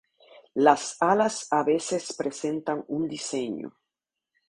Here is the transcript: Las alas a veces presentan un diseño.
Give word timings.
Las 0.55 0.97
alas 0.99 1.45
a 1.51 1.63
veces 1.63 2.13
presentan 2.17 2.83
un 2.87 3.07
diseño. 3.07 3.71